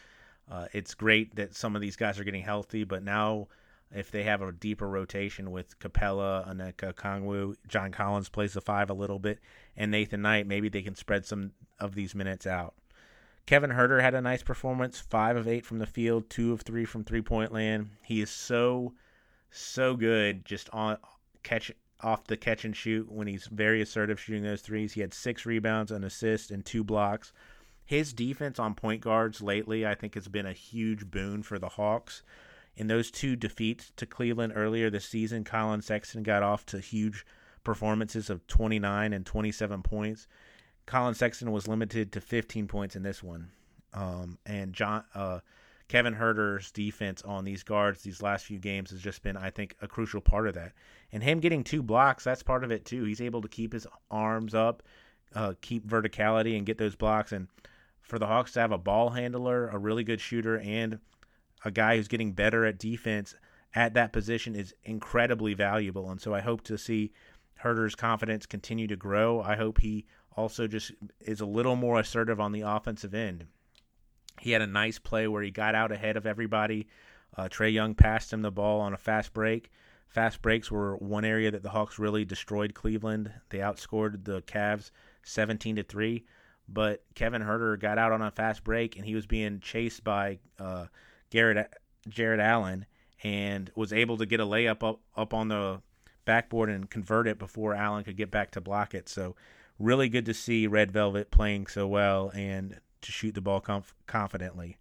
Uh, 0.50 0.68
it's 0.74 0.94
great 0.94 1.36
that 1.36 1.56
some 1.56 1.76
of 1.76 1.82
these 1.82 1.96
guys 1.96 2.20
are 2.20 2.24
getting 2.24 2.44
healthy, 2.44 2.84
but 2.84 3.04
now 3.04 3.48
if 3.94 4.12
they 4.12 4.24
have 4.24 4.42
a 4.42 4.52
deeper 4.52 4.88
rotation 4.88 5.52
with 5.52 5.80
Capela, 5.80 6.48
Onyeka 6.48 6.94
Kongwu, 6.94 7.56
John 7.68 7.92
Collins 7.92 8.30
plays 8.30 8.54
the 8.54 8.62
five 8.62 8.90
a 8.90 8.94
little 8.94 9.20
bit, 9.20 9.40
and 9.76 9.92
Nathan 9.92 10.22
Knight, 10.22 10.48
maybe 10.48 10.70
they 10.70 10.82
can 10.82 10.96
spread 10.96 11.26
some 11.26 11.52
of 11.80 11.96
these 11.96 12.14
minutes 12.14 12.46
out. 12.46 12.76
Kevin 13.46 13.72
Huerter 13.72 14.02
had 14.02 14.14
a 14.14 14.22
nice 14.22 14.44
performance, 14.44 15.00
five 15.00 15.38
of 15.38 15.48
eight 15.48 15.66
from 15.66 15.80
the 15.80 15.86
field, 15.86 16.30
two 16.30 16.52
of 16.52 16.62
three 16.62 16.84
from 16.84 17.06
three 17.06 17.22
point 17.22 17.54
land. 17.54 17.92
He 18.04 18.20
is 18.22 18.30
so, 18.30 18.94
so 19.52 19.96
good 19.96 20.44
just 20.44 20.70
on 20.74 20.98
catch 21.44 21.72
off 22.02 22.26
the 22.26 22.38
catch 22.38 22.66
and 22.66 22.76
shoot 22.76 23.10
when 23.10 23.26
he's 23.26 23.48
very 23.48 23.82
assertive 23.82 24.20
shooting 24.20 24.44
those 24.44 24.62
threes. 24.62 24.94
He 24.94 25.02
had 25.02 25.14
six 25.14 25.46
rebounds, 25.46 25.92
an 25.92 26.04
assist, 26.04 26.52
and 26.52 26.66
two 26.66 26.84
blocks. 26.84 27.32
His 27.86 28.12
defense 28.12 28.60
on 28.60 28.76
point 28.76 29.02
guards 29.02 29.42
lately, 29.42 29.86
I 29.88 29.96
think, 29.96 30.16
has 30.16 30.28
been 30.28 30.46
a 30.46 30.54
huge 30.54 31.10
boon 31.10 31.42
for 31.42 31.58
the 31.58 31.70
Hawks. 31.70 32.22
In 32.78 32.86
those 32.86 33.10
two 33.10 33.36
defeats 33.36 33.92
to 33.98 34.06
Cleveland 34.06 34.54
earlier 34.56 34.92
this 34.92 35.06
season, 35.06 35.44
Collin 35.44 35.82
Sexton 35.82 36.22
got 36.22 36.44
off 36.44 36.64
to 36.68 36.80
huge 36.80 37.26
performances 37.64 38.30
of 38.30 38.46
29 38.46 39.14
and 39.14 39.26
27 39.26 39.82
points. 39.82 40.28
Collin 40.86 41.16
Sexton 41.16 41.52
was 41.52 41.68
limited 41.68 42.12
to 42.12 42.22
15 42.22 42.68
points 42.68 42.96
in 42.96 43.02
this 43.02 43.24
one. 43.24 43.50
Um, 43.94 44.38
and 44.46 44.74
John 44.74 45.04
uh, 45.16 45.40
Kevin 45.88 46.14
Huerter's 46.14 46.72
defense 46.72 47.24
on 47.24 47.46
these 47.46 47.64
guards 47.64 48.04
these 48.04 48.22
last 48.22 48.46
few 48.46 48.60
games 48.60 48.92
has 48.92 49.02
just 49.02 49.24
been, 49.24 49.38
I 49.38 49.50
think, 49.50 49.76
a 49.82 49.88
crucial 49.88 50.22
part 50.22 50.48
of 50.48 50.54
that. 50.54 50.74
And 51.12 51.24
him 51.24 51.40
getting 51.40 51.64
two 51.64 51.82
blocks, 51.82 52.24
that's 52.26 52.44
part 52.44 52.64
of 52.64 52.72
it 52.72 52.86
too. 52.86 53.06
He's 53.06 53.22
able 53.22 53.42
to 53.42 53.48
keep 53.48 53.74
his 53.74 53.88
arms 54.12 54.54
up, 54.54 54.84
uh, 55.34 55.54
keep 55.62 55.88
verticality, 55.88 56.56
and 56.58 56.66
get 56.66 56.78
those 56.78 56.96
blocks. 56.96 57.32
And 57.32 57.48
for 58.02 58.20
the 58.20 58.28
Hawks 58.28 58.54
to 58.54 58.60
have 58.60 58.72
a 58.72 58.78
ball 58.78 59.10
handler, 59.10 59.70
a 59.70 59.80
really 59.80 60.04
good 60.04 60.22
shooter, 60.22 60.60
and 60.60 61.00
a 61.68 61.72
guy 61.72 61.98
who's 61.98 62.08
getting 62.08 62.32
better 62.32 62.66
at 62.66 62.80
defense 62.80 63.36
at 63.76 63.94
that 63.94 64.14
position 64.14 64.56
is 64.56 64.74
incredibly 64.86 65.54
valuable. 65.54 66.10
And 66.10 66.20
so 66.20 66.34
I 66.34 66.40
hope 66.40 66.64
to 66.64 66.78
see 66.78 67.12
Huerter's 67.62 67.96
confidence 67.96 68.46
continue 68.46 68.88
to 68.88 68.96
grow. 68.96 69.42
I 69.42 69.56
hope 69.56 69.80
he 69.80 70.06
also 70.36 70.66
just 70.68 70.92
is 71.20 71.42
a 71.42 71.46
little 71.46 71.76
more 71.76 72.00
assertive 72.00 72.40
on 72.40 72.54
the 72.54 72.62
offensive 72.62 73.14
end. 73.14 73.46
He 74.40 74.52
had 74.52 74.62
a 74.62 74.68
nice 74.68 74.98
play 74.98 75.28
where 75.28 75.44
he 75.44 75.52
got 75.52 75.76
out 75.76 75.92
ahead 75.92 76.16
of 76.16 76.26
everybody. 76.26 76.88
Uh, 77.36 77.50
Trae 77.50 77.74
Young 77.74 77.96
passed 77.96 78.32
him 78.32 78.42
the 78.42 78.52
ball 78.52 78.80
on 78.80 78.94
a 78.94 78.98
fast 78.98 79.34
break. 79.34 79.70
Fast 80.08 80.42
breaks 80.42 80.72
were 80.72 80.96
one 80.98 81.26
area 81.26 81.52
that 81.52 81.64
the 81.64 81.70
Hawks 81.70 82.00
really 82.00 82.24
destroyed 82.24 82.74
Cleveland. 82.74 83.32
They 83.50 83.58
outscored 83.58 84.24
the 84.24 84.42
Cavs 84.44 84.92
17 85.24 85.76
to 85.76 85.84
3, 85.84 86.24
but 86.70 87.04
Kevin 87.14 87.42
Huerter 87.42 87.78
got 87.78 87.98
out 87.98 88.14
on 88.14 88.22
a 88.22 88.32
fast 88.32 88.64
break 88.64 88.96
and 88.96 89.06
he 89.06 89.16
was 89.16 89.26
being 89.26 89.60
chased 89.60 90.04
by 90.04 90.40
uh, 90.60 90.86
Garrett 91.30 91.74
Jarrett 92.08 92.40
Allen 92.40 92.86
and 93.24 93.72
was 93.76 93.92
able 93.92 94.18
to 94.18 94.26
get 94.26 94.40
a 94.40 94.46
layup 94.46 94.88
up, 94.88 95.00
up 95.16 95.34
on 95.34 95.48
the 95.48 95.82
backboard 96.26 96.70
and 96.70 96.90
convert 96.90 97.28
it 97.28 97.40
before 97.40 97.74
Allen 97.74 98.04
could 98.04 98.18
get 98.18 98.32
back 98.32 98.52
to 98.52 98.62
block 98.62 98.94
it. 98.94 99.10
So 99.10 99.36
really 99.80 100.10
good 100.10 100.26
to 100.26 100.34
see 100.34 100.68
Red 100.68 100.92
Velvet 100.92 101.32
playing 101.32 101.68
so 101.68 101.88
well 101.88 102.32
and 102.34 102.80
to 103.02 103.12
shoot 103.12 103.34
the 103.34 103.42
ball 103.42 103.60
conf- 103.60 103.96
confidently. 104.06 104.78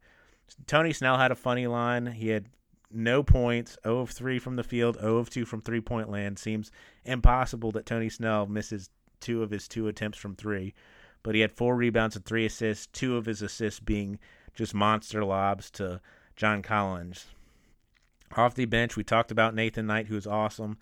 Tony 0.66 0.92
Snell 0.92 1.18
had 1.18 1.30
a 1.30 1.36
funny 1.36 1.66
line. 1.66 2.06
He 2.06 2.28
had 2.28 2.46
no 2.90 3.22
points, 3.22 3.76
0 3.82 4.00
of 4.00 4.10
3 4.10 4.38
from 4.38 4.56
the 4.56 4.62
field, 4.62 4.98
0 5.00 5.16
of 5.16 5.30
2 5.30 5.44
from 5.44 5.60
three 5.60 5.80
point 5.80 6.10
land. 6.10 6.38
Seems 6.38 6.70
impossible 7.04 7.72
that 7.72 7.86
Tony 7.86 8.08
Snell 8.08 8.46
misses 8.46 8.90
two 9.20 9.42
of 9.42 9.50
his 9.50 9.66
two 9.66 9.88
attempts 9.88 10.18
from 10.18 10.36
three. 10.36 10.74
But 11.22 11.34
he 11.34 11.40
had 11.40 11.52
four 11.52 11.74
rebounds 11.74 12.14
and 12.14 12.24
three 12.24 12.46
assists, 12.46 12.86
two 12.86 13.16
of 13.16 13.26
his 13.26 13.42
assists 13.42 13.80
being 13.80 14.18
just 14.54 14.74
monster 14.74 15.24
lobs 15.24 15.70
to 15.72 16.00
John 16.36 16.62
Collins. 16.62 17.26
Off 18.36 18.54
the 18.54 18.66
bench, 18.66 18.96
we 18.96 19.04
talked 19.04 19.30
about 19.30 19.54
Nathan 19.54 19.86
Knight, 19.86 20.06
who's 20.06 20.26
awesome. 20.26 20.78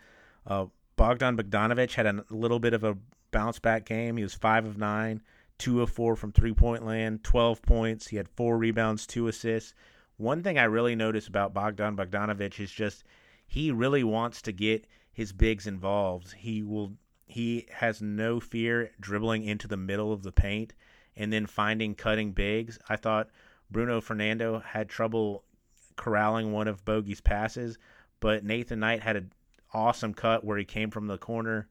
Uh, 0.47 0.67
Bogdan 0.97 1.37
Bogdanovic 1.37 1.95
had 1.95 2.07
a 2.07 2.25
little 2.31 2.59
bit 2.59 2.75
of 2.75 2.85
a 2.85 2.97
bounce 3.31 3.59
back 3.59 3.85
game. 3.85 4.17
He 4.17 4.23
was 4.23 4.35
5 4.35 4.67
of 4.67 4.79
9, 4.79 5.23
2 5.59 5.83
of 5.83 5.91
4 5.91 6.17
from 6.17 6.33
three 6.33 6.53
point 6.53 6.85
land, 6.85 7.25
12 7.25 7.63
points. 7.63 8.09
He 8.09 8.17
had 8.17 8.29
four 8.29 8.59
rebounds, 8.59 9.07
two 9.07 9.29
assists. 9.29 9.75
One 10.17 10.43
thing 10.43 10.59
I 10.59 10.65
really 10.65 10.95
noticed 10.95 11.29
about 11.29 11.55
Bogdan 11.55 11.97
Bogdanovic 11.97 12.61
is 12.61 12.71
just 12.71 13.05
he 13.47 13.71
really 13.71 14.05
wants 14.05 14.43
to 14.43 14.53
get 14.53 14.87
his 15.13 15.33
bigs 15.33 15.67
involved. 15.67 16.33
He 16.33 16.63
will 16.63 16.95
he 17.27 17.67
has 17.73 18.03
no 18.03 18.39
fear 18.39 18.93
dribbling 19.01 19.45
into 19.45 19.67
the 19.67 19.77
middle 19.77 20.13
of 20.13 20.23
the 20.23 20.33
paint 20.33 20.75
and 21.17 21.33
then 21.33 21.47
finding 21.47 21.95
cutting 21.95 22.33
bigs. 22.33 22.79
I 22.89 22.97
thought 22.97 23.31
Bruno 23.71 24.01
Fernando 24.01 24.61
had 24.61 24.89
trouble 24.89 25.45
corralling 25.97 26.53
one 26.53 26.69
of 26.69 26.85
Bogey's 26.85 27.21
passes, 27.21 27.79
but 28.21 28.45
Nathan 28.45 28.81
Knight 28.81 29.03
had 29.03 29.17
an 29.17 29.33
awesome 29.73 30.15
cut 30.15 30.45
where 30.45 30.59
he 30.59 30.65
came 30.65 30.91
from 30.91 31.07
the 31.07 31.19
corner. 31.19 31.69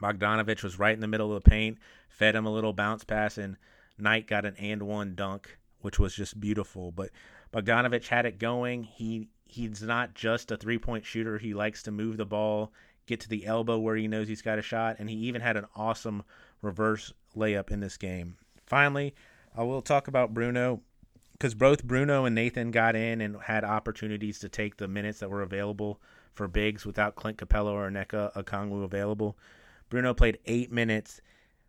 Bogdanovic 0.00 0.62
was 0.62 0.78
right 0.78 0.94
in 0.94 1.00
the 1.00 1.08
middle 1.08 1.34
of 1.34 1.42
the 1.42 1.50
paint, 1.50 1.78
fed 2.08 2.34
him 2.34 2.46
a 2.46 2.52
little 2.52 2.72
bounce 2.72 3.04
pass, 3.04 3.38
and 3.38 3.56
Knight 3.98 4.26
got 4.26 4.44
an 4.44 4.54
and 4.56 4.82
one 4.82 5.14
dunk, 5.14 5.58
which 5.80 5.98
was 5.98 6.14
just 6.14 6.40
beautiful. 6.40 6.90
But 6.92 7.10
Bogdanovic 7.52 8.06
had 8.06 8.26
it 8.26 8.38
going. 8.38 8.84
He 8.84 9.28
he's 9.46 9.82
not 9.82 10.14
just 10.14 10.50
a 10.50 10.56
three 10.56 10.78
point 10.78 11.04
shooter. 11.04 11.38
He 11.38 11.54
likes 11.54 11.82
to 11.84 11.90
move 11.90 12.16
the 12.16 12.24
ball, 12.24 12.72
get 13.06 13.20
to 13.20 13.28
the 13.28 13.46
elbow 13.46 13.78
where 13.78 13.96
he 13.96 14.08
knows 14.08 14.28
he's 14.28 14.42
got 14.42 14.58
a 14.58 14.62
shot, 14.62 14.96
and 14.98 15.10
he 15.10 15.16
even 15.16 15.40
had 15.40 15.56
an 15.56 15.66
awesome 15.74 16.22
reverse 16.62 17.12
layup 17.36 17.70
in 17.70 17.80
this 17.80 17.96
game. 17.96 18.36
Finally, 18.66 19.14
I 19.56 19.62
will 19.62 19.82
talk 19.82 20.08
about 20.08 20.34
Bruno 20.34 20.82
because 21.32 21.54
both 21.54 21.84
Bruno 21.84 22.24
and 22.24 22.34
Nathan 22.34 22.70
got 22.70 22.94
in 22.94 23.20
and 23.20 23.36
had 23.42 23.64
opportunities 23.64 24.38
to 24.40 24.48
take 24.48 24.76
the 24.76 24.86
minutes 24.86 25.20
that 25.20 25.30
were 25.30 25.42
available 25.42 26.00
for 26.34 26.46
bigs 26.48 26.84
without 26.84 27.16
Clint 27.16 27.38
Capela 27.38 27.72
or 27.72 27.90
Onyeka 27.90 28.34
Okongwu 28.34 28.84
available. 28.84 29.36
Bruno 29.88 30.14
played 30.14 30.38
eight 30.46 30.70
minutes, 30.70 31.20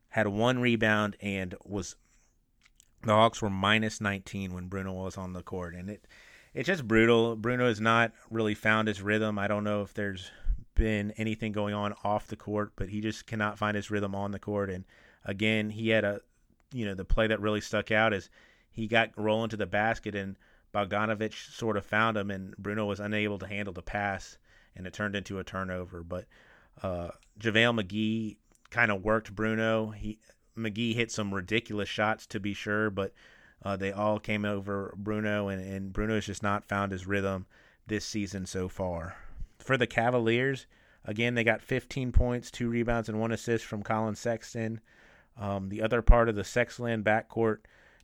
had 0.10 0.28
one 0.28 0.60
rebound, 0.60 1.16
and 1.22 1.56
was 1.64 1.96
the 3.04 3.14
Hawks 3.14 3.42
were 3.42 3.50
minus 3.50 4.00
19 4.00 4.54
when 4.54 4.68
Bruno 4.68 4.94
was 4.94 5.18
on 5.18 5.34
the 5.34 5.42
court, 5.42 5.74
and 5.74 5.90
it 5.90 6.06
it's 6.54 6.68
just 6.68 6.88
brutal. 6.88 7.36
Bruno 7.36 7.68
has 7.68 7.80
not 7.80 8.12
really 8.30 8.54
found 8.54 8.88
his 8.88 9.02
rhythm. 9.02 9.40
I 9.40 9.48
don't 9.48 9.64
know 9.64 9.82
if 9.82 9.94
there's 9.94 10.32
been 10.76 11.12
anything 11.12 11.54
going 11.54 11.74
on 11.74 11.94
off 12.04 12.28
the 12.28 12.36
court, 12.36 12.74
but 12.76 12.90
he 12.90 13.00
just 13.00 13.26
cannot 13.26 13.58
find 13.58 13.76
his 13.76 13.90
rhythm 13.90 14.14
on 14.14 14.32
the 14.32 14.40
court. 14.40 14.70
And 14.70 14.84
again, 15.24 15.70
he 15.70 15.90
had 15.90 16.04
a 16.04 16.22
you 16.74 16.86
know 16.86 16.94
the 16.94 17.06
play 17.06 17.28
that 17.28 17.42
really 17.42 17.62
stuck 17.62 17.92
out 17.92 18.13
is 18.13 18.30
he 18.72 18.88
got 18.88 19.12
rolling 19.18 19.50
to 19.50 19.58
the 19.58 19.66
basket 19.66 20.16
and 20.16 20.38
Bogdanovic 20.74 21.34
sort 21.34 21.78
of 21.78 21.86
found 21.86 22.18
him, 22.18 22.32
and 22.32 22.56
Bruno 22.58 22.86
was 22.86 23.00
unable 23.00 23.38
to 23.40 23.48
handle 23.48 23.74
the 23.74 23.82
pass, 23.82 24.38
and 24.75 24.88
it 24.88 24.94
turned 24.94 25.16
into 25.16 25.40
a 25.40 25.44
turnover. 25.44 26.04
But 26.04 26.25
uh, 26.82 27.10
JaVale 27.40 27.82
McGee 27.82 28.38
kind 28.70 28.92
of 28.92 29.04
worked 29.04 29.36
Bruno. 29.36 29.90
He 29.92 30.20
McGee 30.58 30.96
hit 30.96 31.12
some 31.12 31.34
ridiculous 31.34 31.90
shots 31.90 32.25
to 32.28 32.40
be 32.40 32.54
sure, 32.54 32.90
but 32.90 33.13
uh, 33.63 33.75
they 33.75 33.92
all 33.92 34.20
came 34.20 34.46
over 34.46 34.94
Bruno, 34.98 35.50
and, 35.50 35.62
and 35.62 35.94
Bruno's 35.94 36.25
just 36.25 36.44
not 36.44 36.66
found 36.66 36.92
his 36.92 37.08
rhythm 37.08 37.46
this 37.88 38.06
season 38.06 38.46
so 38.46 38.68
far. 38.68 39.16
For 39.60 39.78
the 39.78 39.88
Cavaliers, 39.88 40.66
again, 41.06 41.36
they 41.36 41.44
got 41.44 41.62
15 41.62 42.12
points, 42.12 42.50
two 42.50 42.70
rebounds, 42.70 43.10
and 43.10 43.20
one 43.20 43.32
assist 43.32 43.66
from 43.66 43.84
Collin 43.84 44.16
Sexton. 44.16 44.82
Um, 45.38 45.70
the 45.70 45.82
other 45.82 46.02
part 46.02 46.30
of 46.30 46.36
the 46.36 46.44
Sexland 46.44 47.04
backcourt 47.04 47.60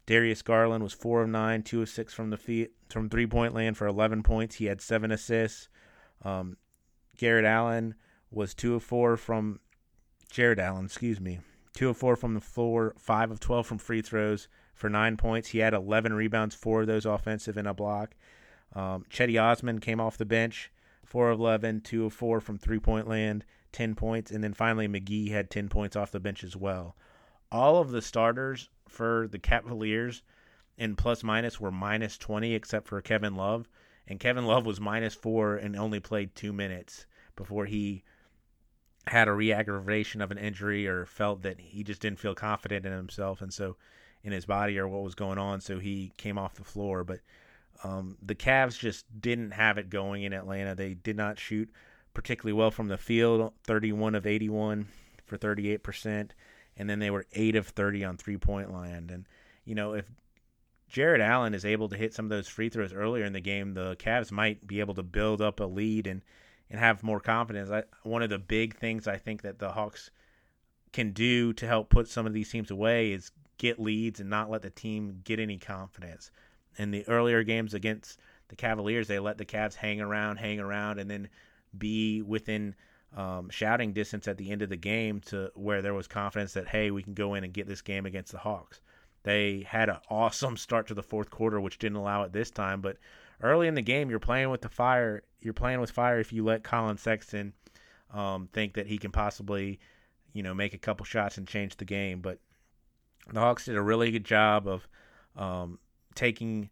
Darius 0.08 0.42
Garland 0.42 0.84
was 0.84 0.94
four 0.94 1.22
of 1.22 1.30
nine, 1.30 1.62
two 1.62 1.82
of 1.82 1.90
six 1.90 2.14
from 2.14 2.30
the 2.30 2.38
feet 2.38 2.72
from 2.90 3.10
three 3.10 3.28
point 3.28 3.54
land 3.54 3.78
for 3.78 3.86
11 3.86 4.24
points. 4.24 4.56
He 4.56 4.66
had 4.66 4.82
seven 4.82 5.12
assists. 5.12 5.68
Um, 6.24 6.58
Garrett 7.18 7.46
Allen 7.46 7.96
was 8.32 8.54
two 8.54 8.76
of 8.76 8.84
four 8.84 9.18
from 9.18 9.60
Jarrett 10.32 10.60
Allen, 10.60 10.86
excuse 10.86 11.20
me, 11.20 11.40
two 11.74 11.90
of 11.90 11.98
four 11.98 12.16
from 12.16 12.34
the 12.34 12.42
floor, 12.42 12.96
five 12.98 13.32
of 13.32 13.40
12 13.40 13.68
from 13.68 13.78
free 13.78 14.02
throws 14.02 14.48
for 14.74 14.90
nine 14.90 15.18
points. 15.18 15.50
He 15.50 15.60
had 15.60 15.74
11 15.74 16.14
rebounds, 16.14 16.56
four 16.56 16.82
of 16.82 16.88
those 16.88 17.06
offensive 17.06 17.58
and 17.58 17.68
a 17.68 17.74
block. 17.74 18.16
Um, 18.74 19.06
Cedi 19.12 19.42
Osman 19.42 19.80
came 19.80 20.00
off 20.00 20.18
the 20.18 20.26
bench, 20.26 20.72
four 21.06 21.32
of 21.32 21.40
11, 21.40 21.82
two 21.82 22.06
of 22.06 22.14
four 22.14 22.40
from 22.40 22.58
three 22.58 22.80
point 22.80 23.10
land, 23.10 23.44
10 23.74 23.96
points. 23.96 24.32
And 24.32 24.42
then 24.42 24.54
finally, 24.54 24.88
McGee 24.88 25.32
had 25.32 25.50
10 25.50 25.68
points 25.68 25.98
off 25.98 26.12
the 26.12 26.20
bench 26.22 26.46
as 26.46 26.56
well. 26.56 26.96
All 27.52 27.78
of 27.78 27.92
the 27.92 28.02
starters 28.02 28.70
for 28.88 29.28
the 29.30 29.40
Cavaliers 29.40 30.24
in 30.78 30.96
plus 30.96 31.24
minus 31.24 31.60
were 31.60 31.72
minus 31.72 32.18
20, 32.18 32.54
except 32.54 32.88
for 32.88 33.02
Kevin 33.02 33.36
Love. 33.36 33.68
And 34.08 34.20
Kevin 34.20 34.46
Love 34.46 34.66
was 34.66 34.80
minus 34.80 35.16
four 35.16 35.56
and 35.56 35.76
only 35.76 36.00
played 36.00 36.36
two 36.36 36.54
minutes 36.54 37.06
before 37.36 37.66
he 37.66 38.04
had 39.08 39.28
a 39.28 39.34
re-aggravation 39.34 40.22
of 40.22 40.32
an 40.32 40.38
injury 40.38 40.88
or 40.88 41.06
felt 41.06 41.42
that 41.42 41.60
he 41.60 41.84
just 41.84 42.02
didn't 42.02 42.20
feel 42.20 42.36
confident 42.36 42.86
in 42.86 42.92
himself 42.92 43.42
and 43.42 43.54
so 43.54 43.78
in 44.24 44.34
his 44.34 44.46
body 44.46 44.78
or 44.78 44.88
what 44.88 45.04
was 45.04 45.16
going 45.16 45.38
on 45.38 45.62
so 45.62 45.80
he 45.80 46.12
came 46.18 46.38
off 46.38 46.56
the 46.56 46.64
floor. 46.64 47.04
But 47.04 47.20
um, 47.84 48.18
the 48.22 48.36
Cavs 48.36 48.78
just 48.78 49.06
didn't 49.20 49.52
have 49.52 49.78
it 49.78 49.90
going 49.90 50.24
in 50.24 50.34
Atlanta. 50.34 50.76
They 50.76 50.94
did 50.94 51.16
not 51.16 51.40
shoot 51.40 51.70
particularly 52.14 52.54
well 52.54 52.72
from 52.72 52.88
the 52.88 52.98
field 52.98 53.54
31 53.64 54.16
of 54.16 54.26
81 54.26 54.88
for 55.26 55.38
38% 55.38 56.32
and 56.78 56.90
then 56.90 57.00
they 57.00 57.10
were 57.10 57.26
8 57.34 57.56
of 57.56 57.68
30 57.68 58.04
on 58.04 58.18
three-point 58.18 58.72
line 58.72 59.10
and 59.12 59.26
you 59.66 59.76
know 59.76 59.94
if 59.94 60.06
Jarrett 60.90 61.20
Allen 61.20 61.54
is 61.54 61.66
able 61.66 61.90
to 61.90 61.98
hit 61.98 62.14
some 62.14 62.26
of 62.26 62.30
those 62.30 62.48
free 62.48 62.70
throws 62.70 62.94
earlier 62.94 63.26
in 63.26 63.34
the 63.34 63.42
game 63.42 63.74
the 63.74 63.96
Cavs 63.98 64.32
might 64.32 64.66
be 64.66 64.80
able 64.80 64.94
to 64.94 65.04
build 65.04 65.42
up 65.42 65.60
a 65.60 65.66
lead 65.66 66.08
and 66.08 66.22
and 66.70 66.80
have 66.80 67.04
more 67.04 67.20
confidence. 67.20 67.70
I, 67.70 67.84
one 68.04 68.22
of 68.22 68.30
the 68.30 68.40
big 68.40 68.76
things 68.76 69.08
I 69.08 69.18
think 69.18 69.42
that 69.44 69.60
the 69.60 69.72
Hawks 69.72 70.12
can 70.92 71.12
do 71.12 71.54
to 71.54 71.68
help 71.68 71.90
put 71.90 72.08
some 72.08 72.26
of 72.26 72.34
these 72.34 72.50
teams 72.50 72.72
away 72.72 73.12
is 73.12 73.32
get 73.58 73.80
leads 73.80 74.20
and 74.20 74.30
not 74.30 74.50
let 74.50 74.62
the 74.62 74.70
team 74.70 75.22
get 75.24 75.40
any 75.40 75.58
confidence. 75.58 76.32
In 76.78 76.92
the 76.92 77.08
earlier 77.08 77.44
games 77.44 77.74
against 77.74 78.20
the 78.50 78.56
Cavaliers, 78.56 79.08
they 79.08 79.20
let 79.20 79.38
the 79.38 79.46
Cavs 79.46 79.76
hang 79.76 80.00
around, 80.00 80.38
hang 80.38 80.60
around, 80.60 81.00
and 81.00 81.10
then 81.10 81.30
be 81.78 82.22
within 82.22 82.76
um, 83.16 83.50
shouting 83.50 83.94
distance 83.94 84.28
at 84.28 84.38
the 84.38 84.52
end 84.52 84.62
of 84.62 84.70
the 84.70 84.78
game 84.78 85.22
to 85.22 85.52
where 85.56 85.82
there 85.82 85.94
was 85.94 86.08
confidence 86.08 86.54
that 86.54 86.68
hey, 86.68 86.92
we 86.92 87.04
can 87.04 87.14
go 87.14 87.34
in 87.34 87.44
and 87.44 87.54
get 87.54 87.68
this 87.68 87.82
game 87.82 88.06
against 88.06 88.32
the 88.32 88.38
Hawks. 88.38 88.82
They 89.24 89.66
had 89.68 89.90
an 89.90 89.98
awesome 90.10 90.58
start 90.58 90.88
to 90.88 90.94
the 90.94 91.04
fourth 91.04 91.30
quarter, 91.30 91.60
which 91.60 91.80
didn't 91.80 91.98
allow 91.98 92.24
it 92.24 92.32
this 92.32 92.52
time, 92.52 92.82
but 92.82 92.98
early 93.42 93.68
in 93.68 93.76
the 93.76 93.82
game, 93.82 94.10
you're 94.10 94.20
playing 94.20 94.50
with 94.50 94.62
the 94.62 94.70
fire. 94.70 95.24
You're 95.42 95.54
playing 95.54 95.82
with 95.82 95.92
fire 95.92 96.20
if 96.20 96.34
you 96.34 96.44
let 96.44 96.64
Collin 96.64 96.98
Sexton 96.98 97.54
um, 98.14 98.48
think 98.54 98.74
that 98.74 98.88
he 98.88 98.98
can 98.98 99.12
possibly, 99.12 99.80
you 100.34 100.44
know, 100.44 100.54
make 100.54 100.74
a 100.74 100.78
couple 100.78 101.06
shots 101.06 101.38
and 101.38 101.48
change 101.48 101.78
the 101.78 101.86
game. 101.86 102.22
But 102.22 102.40
the 103.32 103.40
Hawks 103.40 103.66
did 103.66 103.76
a 103.76 103.82
really 103.82 104.12
good 104.12 104.26
job 104.26 104.68
of 104.68 104.88
um, 105.36 105.80
taking 106.16 106.70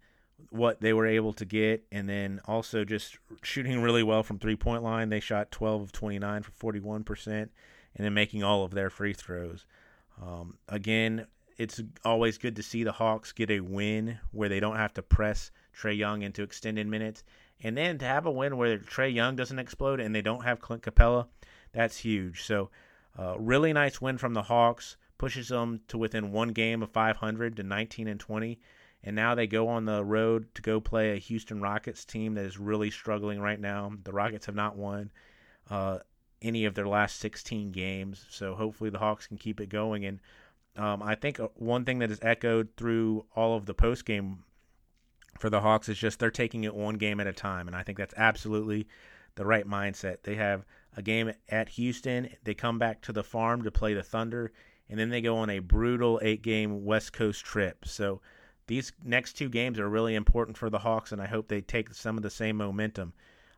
what 0.49 0.81
they 0.81 0.93
were 0.93 1.05
able 1.05 1.33
to 1.33 1.45
get 1.45 1.85
and 1.91 2.07
then 2.07 2.39
also 2.45 2.83
just 2.83 3.17
shooting 3.41 3.81
really 3.81 4.03
well 4.03 4.23
from 4.23 4.39
three 4.39 4.55
point 4.55 4.83
line. 4.83 5.09
They 5.09 5.19
shot 5.19 5.51
12 5.51 5.81
of 5.81 5.91
29 5.91 6.43
for 6.43 6.73
41% 6.73 7.27
and 7.27 7.49
then 7.97 8.13
making 8.13 8.43
all 8.43 8.63
of 8.63 8.71
their 8.71 8.89
free 8.89 9.13
throws. 9.13 9.65
Um, 10.21 10.57
again, 10.69 11.27
it's 11.57 11.81
always 12.03 12.37
good 12.37 12.55
to 12.57 12.63
see 12.63 12.83
the 12.83 12.91
Hawks 12.91 13.31
get 13.31 13.49
a 13.49 13.61
win 13.61 14.19
where 14.31 14.49
they 14.49 14.59
don't 14.59 14.75
have 14.75 14.93
to 14.95 15.01
press 15.01 15.51
Trae 15.77 15.97
Young 15.97 16.21
into 16.21 16.43
extended 16.43 16.87
minutes. 16.87 17.23
And 17.63 17.77
then 17.77 17.97
to 17.99 18.05
have 18.05 18.25
a 18.25 18.31
win 18.31 18.57
where 18.57 18.77
Trae 18.77 19.13
Young 19.13 19.35
doesn't 19.35 19.59
explode 19.59 19.99
and 19.99 20.13
they 20.13 20.21
don't 20.21 20.43
have 20.43 20.59
Clint 20.59 20.83
Capela, 20.83 21.27
that's 21.71 21.97
huge. 21.97 22.43
So, 22.43 22.69
uh, 23.17 23.35
really 23.39 23.71
nice 23.71 24.01
win 24.01 24.17
from 24.17 24.33
the 24.33 24.43
Hawks. 24.43 24.97
Pushes 25.17 25.47
them 25.47 25.79
to 25.87 25.97
within 25.97 26.33
one 26.33 26.49
game 26.49 26.83
of 26.83 26.91
500 26.91 27.55
to 27.55 27.63
19 27.63 28.07
and 28.09 28.19
20. 28.19 28.59
And 29.05 29.15
now 29.15 29.35
they 29.35 29.47
go 29.47 29.67
on 29.67 29.85
the 29.85 30.03
road 30.03 30.53
to 30.55 30.61
go 30.61 30.81
play 30.81 31.11
a 31.11 31.19
Houston 31.19 31.61
Rockets 31.61 32.03
team 32.03 32.33
that 32.33 32.45
is 32.45 32.57
really 32.57 32.89
struggling 32.89 33.39
right 33.39 33.59
now. 33.59 33.91
The 34.03 34.11
Rockets 34.11 34.47
have 34.47 34.55
not 34.55 34.75
won 34.75 35.11
uh, 35.69 35.99
any 36.41 36.65
of 36.65 36.73
their 36.73 36.87
last 36.87 37.19
16 37.19 37.71
games. 37.71 38.25
So 38.29 38.55
hopefully 38.55 38.89
the 38.89 38.99
Hawks 38.99 39.27
can 39.27 39.37
keep 39.37 39.61
it 39.61 39.69
going. 39.69 40.05
And 40.05 40.19
um, 40.75 41.01
I 41.03 41.15
think 41.15 41.39
uh, 41.39 41.49
one 41.55 41.85
thing 41.85 41.99
that 41.99 42.11
is 42.11 42.19
echoed 42.21 42.69
through 42.75 43.25
all 43.35 43.55
of 43.55 43.65
the 43.65 43.73
post 43.73 44.05
game 44.05 44.43
for 45.39 45.49
the 45.49 45.61
Hawks 45.61 45.89
is 45.89 45.97
just 45.97 46.19
they're 46.19 46.31
taking 46.31 46.63
it 46.63 46.75
one 46.75 46.95
game 46.95 47.19
at 47.19 47.27
a 47.27 47.33
time, 47.33 47.67
and 47.67 47.75
I 47.75 47.83
think 47.83 47.97
that's 47.97 48.13
absolutely 48.17 48.87
the 49.35 49.45
right 49.45 49.67
mindset. 49.67 50.23
They 50.23 50.35
have 50.35 50.65
a 50.95 51.01
game 51.01 51.31
at 51.49 51.69
Houston. 51.69 52.29
They 52.43 52.53
come 52.53 52.79
back 52.79 53.01
to 53.01 53.13
the 53.13 53.23
farm 53.23 53.63
to 53.63 53.71
play 53.71 53.93
the 53.93 54.03
Thunder, 54.03 54.51
and 54.89 54.99
then 54.99 55.09
they 55.09 55.21
go 55.21 55.37
on 55.37 55.49
a 55.49 55.59
brutal 55.59 56.19
eight 56.23 56.41
game 56.41 56.85
West 56.85 57.13
Coast 57.13 57.43
trip. 57.43 57.85
So 57.85 58.21
these 58.67 58.91
next 59.03 59.33
two 59.33 59.49
games 59.49 59.79
are 59.79 59.89
really 59.89 60.15
important 60.15 60.57
for 60.57 60.69
the 60.69 60.79
Hawks, 60.79 61.11
and 61.11 61.21
I 61.21 61.27
hope 61.27 61.47
they 61.47 61.61
take 61.61 61.93
some 61.93 62.17
of 62.17 62.23
the 62.23 62.29
same 62.29 62.57
momentum. 62.57 63.13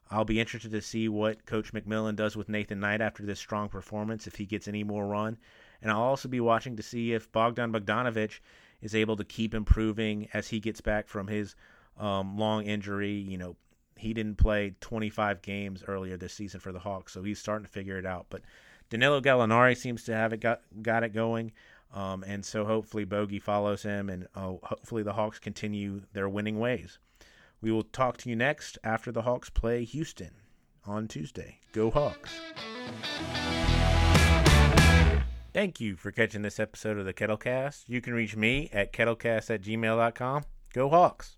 I'll 0.10 0.26
be 0.26 0.40
interested 0.40 0.72
to 0.72 0.82
see 0.82 1.10
what 1.10 1.46
Coach 1.46 1.74
McMillan 1.74 2.16
does 2.16 2.36
with 2.36 2.50
Nathan 2.50 2.80
Knight 2.80 3.02
after 3.02 3.24
this 3.24 3.40
strong 3.40 3.70
performance, 3.70 4.28
if 4.28 4.36
he 4.36 4.46
gets 4.46 4.68
any 4.68 4.84
more 4.84 5.06
run. 5.06 5.38
And 5.82 5.92
I'll 5.92 6.02
also 6.02 6.30
be 6.30 6.40
watching 6.40 6.76
to 6.78 6.84
see 6.84 7.14
if 7.14 7.32
Bogdan 7.32 7.72
Bogdanovic 7.72 8.40
is 8.82 8.96
able 8.96 9.16
to 9.18 9.24
keep 9.24 9.54
improving 9.54 10.30
as 10.34 10.48
he 10.48 10.60
gets 10.60 10.82
back 10.82 11.08
from 11.08 11.28
his 11.28 11.56
um, 11.98 12.38
long 12.38 12.66
injury. 12.66 13.14
You 13.14 13.38
know, 13.38 13.56
he 13.98 14.14
didn't 14.14 14.38
play 14.38 14.76
25 14.80 15.42
games 15.42 15.84
earlier 15.88 16.18
this 16.18 16.34
season 16.34 16.60
for 16.60 16.72
the 16.72 16.80
Hawks, 16.80 17.14
so 17.14 17.24
he's 17.24 17.40
starting 17.40 17.66
to 17.66 17.72
figure 17.72 17.98
it 17.98 18.06
out. 18.06 18.28
But 18.30 18.42
Danilo 18.90 19.20
Gallinari 19.20 19.76
seems 19.76 20.04
to 20.06 20.16
have 20.16 20.34
it 20.34 20.40
got 20.40 20.62
got 20.82 21.04
it 21.04 21.14
going, 21.14 21.52
um, 21.94 22.24
and 22.24 22.46
so 22.46 22.66
hopefully 22.66 23.06
Bogey 23.06 23.40
follows 23.40 23.84
him, 23.84 24.10
and 24.10 24.28
uh, 24.36 24.54
hopefully 24.64 25.04
the 25.04 25.14
Hawks 25.14 25.40
continue 25.40 26.02
their 26.14 26.30
winning 26.30 26.60
ways. 26.60 27.00
We 27.62 27.72
will 27.72 27.84
talk 27.84 28.18
to 28.18 28.30
you 28.30 28.36
next 28.36 28.78
after 28.84 29.12
the 29.12 29.24
Hawks 29.24 29.50
play 29.50 29.84
Houston 29.84 30.32
on 30.86 31.08
Tuesday. 31.08 31.60
Go 31.72 31.90
Hawks! 31.90 32.32
Thank 35.54 35.82
you 35.82 35.96
for 35.96 36.12
catching 36.12 36.44
this 36.44 36.60
episode 36.60 37.00
of 37.00 37.06
the 37.06 37.14
Kettlecast. 37.14 37.86
You 37.88 38.00
can 38.00 38.14
reach 38.14 38.36
me 38.36 38.70
at 38.72 38.94
kettlecast 38.94 39.50
at 39.50 39.62
gmail.com. 39.64 40.44
Go 40.72 40.90
Hawks! 40.90 41.36